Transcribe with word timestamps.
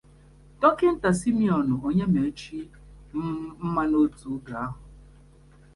Dọkịta 0.61 1.09
Simeon 1.19 1.67
Onyemaechi 1.87 2.59
mma 3.65 3.83
n'otu 3.89 4.27
oge 4.35 4.53
ahụ 4.63 4.79